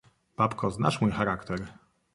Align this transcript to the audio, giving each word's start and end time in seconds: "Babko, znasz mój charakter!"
"Babko, 0.37 0.71
znasz 0.71 1.01
mój 1.01 1.11
charakter!" 1.11 1.59